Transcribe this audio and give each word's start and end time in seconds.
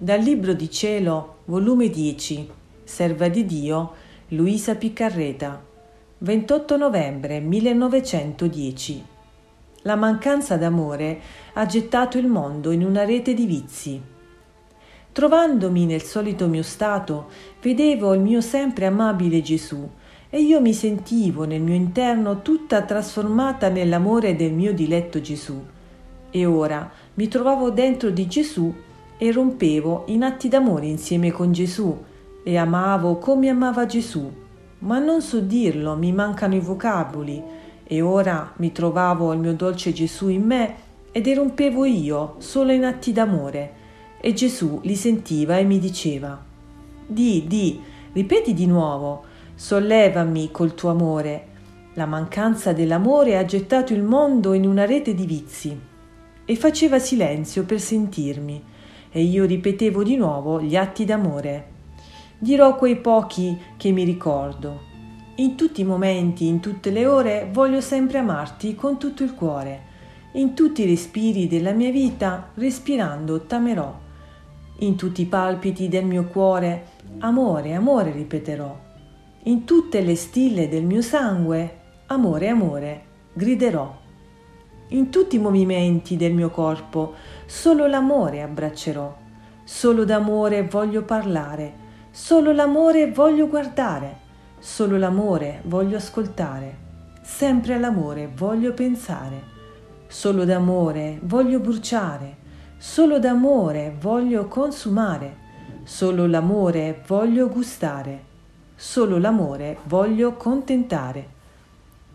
Dal 0.00 0.20
Libro 0.20 0.52
di 0.52 0.70
Cielo, 0.70 1.38
volume 1.46 1.90
10, 1.90 2.48
Serva 2.84 3.26
di 3.26 3.44
Dio, 3.44 3.94
Luisa 4.28 4.76
Piccarreta, 4.76 5.60
28 6.18 6.76
novembre 6.76 7.40
1910. 7.40 9.04
La 9.82 9.96
mancanza 9.96 10.56
d'amore 10.56 11.20
ha 11.54 11.66
gettato 11.66 12.16
il 12.16 12.28
mondo 12.28 12.70
in 12.70 12.84
una 12.84 13.04
rete 13.04 13.34
di 13.34 13.44
vizi. 13.44 14.00
Trovandomi 15.10 15.84
nel 15.84 16.02
solito 16.02 16.46
mio 16.46 16.62
stato, 16.62 17.26
vedevo 17.60 18.14
il 18.14 18.20
mio 18.20 18.40
sempre 18.40 18.86
amabile 18.86 19.42
Gesù 19.42 19.90
e 20.30 20.40
io 20.40 20.60
mi 20.60 20.74
sentivo 20.74 21.42
nel 21.42 21.60
mio 21.60 21.74
interno 21.74 22.40
tutta 22.42 22.82
trasformata 22.82 23.68
nell'amore 23.68 24.36
del 24.36 24.52
mio 24.52 24.72
diletto 24.72 25.20
Gesù. 25.20 25.60
E 26.30 26.46
ora 26.46 26.88
mi 27.14 27.26
trovavo 27.26 27.70
dentro 27.70 28.10
di 28.10 28.28
Gesù 28.28 28.86
e 29.18 29.32
rompevo 29.32 30.04
in 30.06 30.22
atti 30.22 30.48
d'amore 30.48 30.86
insieme 30.86 31.32
con 31.32 31.52
Gesù 31.52 32.04
e 32.42 32.56
amavo 32.56 33.18
come 33.18 33.48
amava 33.48 33.84
Gesù, 33.84 34.32
ma 34.80 34.98
non 34.98 35.20
so 35.20 35.40
dirlo, 35.40 35.96
mi 35.96 36.12
mancano 36.12 36.54
i 36.54 36.60
vocaboli 36.60 37.42
e 37.84 38.00
ora 38.00 38.52
mi 38.56 38.70
trovavo 38.70 39.32
il 39.32 39.40
mio 39.40 39.54
dolce 39.54 39.92
Gesù 39.92 40.28
in 40.28 40.44
me 40.44 40.74
ed 41.10 41.26
erompevo 41.26 41.84
io 41.84 42.36
solo 42.38 42.70
in 42.70 42.84
atti 42.84 43.12
d'amore. 43.12 43.72
E 44.20 44.32
Gesù 44.32 44.80
li 44.82 44.94
sentiva 44.94 45.58
e 45.58 45.64
mi 45.64 45.78
diceva 45.78 46.40
Di, 47.06 47.44
di, 47.46 47.80
ripeti 48.12 48.54
di 48.54 48.66
nuovo, 48.66 49.24
sollevami 49.54 50.50
col 50.50 50.74
tuo 50.74 50.90
amore. 50.90 51.46
La 51.94 52.06
mancanza 52.06 52.72
dell'amore 52.72 53.36
ha 53.36 53.44
gettato 53.44 53.92
il 53.92 54.02
mondo 54.02 54.52
in 54.52 54.66
una 54.66 54.86
rete 54.86 55.14
di 55.14 55.26
vizi. 55.26 55.80
E 56.44 56.56
faceva 56.56 56.98
silenzio 56.98 57.64
per 57.64 57.80
sentirmi 57.80 58.62
e 59.10 59.22
io 59.22 59.44
ripetevo 59.44 60.02
di 60.02 60.16
nuovo 60.16 60.60
gli 60.60 60.76
atti 60.76 61.04
d'amore. 61.04 61.66
Dirò 62.38 62.76
quei 62.76 62.96
pochi 62.96 63.58
che 63.76 63.90
mi 63.90 64.04
ricordo. 64.04 64.86
In 65.36 65.54
tutti 65.54 65.80
i 65.80 65.84
momenti, 65.84 66.46
in 66.46 66.60
tutte 66.60 66.90
le 66.90 67.06
ore, 67.06 67.48
voglio 67.52 67.80
sempre 67.80 68.18
amarti 68.18 68.74
con 68.74 68.98
tutto 68.98 69.22
il 69.22 69.34
cuore. 69.34 69.82
In 70.32 70.54
tutti 70.54 70.82
i 70.82 70.86
respiri 70.86 71.46
della 71.46 71.72
mia 71.72 71.90
vita, 71.90 72.50
respirando, 72.54 73.42
t'amerò. 73.42 73.96
In 74.80 74.96
tutti 74.96 75.22
i 75.22 75.26
palpiti 75.26 75.88
del 75.88 76.04
mio 76.04 76.24
cuore, 76.24 76.86
amore, 77.18 77.74
amore 77.74 78.12
ripeterò. 78.12 78.78
In 79.44 79.64
tutte 79.64 80.00
le 80.00 80.14
stille 80.14 80.68
del 80.68 80.84
mio 80.84 81.02
sangue, 81.02 81.78
amore, 82.06 82.48
amore, 82.48 83.02
griderò. 83.32 84.06
In 84.90 85.10
tutti 85.10 85.36
i 85.36 85.38
movimenti 85.38 86.16
del 86.16 86.32
mio 86.32 86.48
corpo, 86.48 87.12
solo 87.44 87.86
l'amore 87.86 88.40
abbraccerò, 88.40 89.14
solo 89.62 90.06
d'amore 90.06 90.62
voglio 90.62 91.02
parlare, 91.02 91.74
solo 92.10 92.52
l'amore 92.52 93.12
voglio 93.12 93.48
guardare, 93.48 94.16
solo 94.58 94.96
l'amore 94.96 95.60
voglio 95.64 95.98
ascoltare, 95.98 96.74
sempre 97.20 97.74
all'amore 97.74 98.30
voglio 98.34 98.72
pensare, 98.72 99.42
solo 100.06 100.46
d'amore 100.46 101.18
voglio 101.22 101.58
bruciare, 101.60 102.36
solo 102.78 103.18
d'amore 103.18 103.94
voglio 104.00 104.46
consumare, 104.46 105.36
solo 105.84 106.26
l'amore 106.26 107.02
voglio 107.06 107.46
gustare, 107.50 108.24
solo 108.74 109.18
l'amore 109.18 109.80
voglio 109.84 110.32
contentare. 110.32 111.36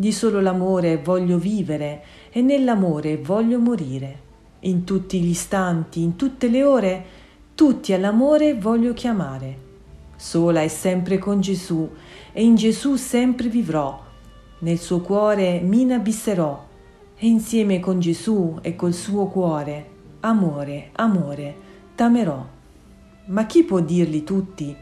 Di 0.00 0.12
solo 0.12 0.40
l'amore 0.40 0.96
voglio 0.96 1.36
vivere 1.36 2.02
e 2.30 2.40
nell'amore 2.40 3.18
voglio 3.18 3.58
morire 3.58 4.18
in 4.60 4.84
tutti 4.84 5.20
gli 5.20 5.28
istanti, 5.28 6.00
in 6.00 6.16
tutte 6.16 6.48
le 6.48 6.64
ore, 6.64 7.04
tutti 7.54 7.92
all'amore 7.92 8.54
voglio 8.54 8.94
chiamare. 8.94 9.58
Sola 10.16 10.62
e 10.62 10.70
sempre 10.70 11.18
con 11.18 11.42
Gesù, 11.42 11.86
e 12.32 12.42
in 12.42 12.54
Gesù 12.54 12.96
sempre 12.96 13.48
vivrò, 13.48 14.02
nel 14.60 14.78
suo 14.78 15.02
cuore 15.02 15.60
mi 15.60 15.82
inabisserò, 15.82 16.64
e 17.18 17.26
insieme 17.26 17.78
con 17.78 18.00
Gesù 18.00 18.56
e 18.62 18.74
col 18.76 18.94
suo 18.94 19.26
cuore, 19.26 19.86
amore, 20.20 20.92
amore, 20.92 21.56
t'amerò. 21.94 22.42
Ma 23.26 23.44
chi 23.44 23.64
può 23.64 23.80
dirli 23.80 24.24
tutti? 24.24 24.74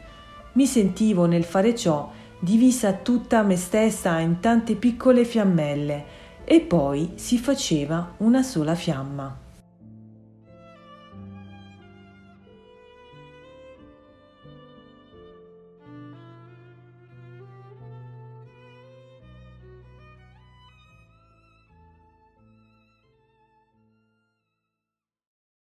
Mi 0.53 0.65
sentivo 0.65 1.25
nel 1.25 1.43
fare 1.43 1.75
ciò 1.75 2.09
divisa 2.39 2.93
tutta 2.93 3.43
me 3.43 3.57
stessa 3.57 4.19
in 4.19 4.39
tante 4.39 4.75
piccole 4.75 5.25
fiammelle, 5.25 6.05
e 6.45 6.61
poi 6.61 7.11
si 7.15 7.37
faceva 7.37 8.13
una 8.17 8.41
sola 8.41 8.73
fiamma. 8.73 9.48